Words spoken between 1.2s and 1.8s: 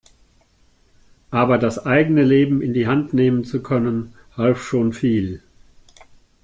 Aber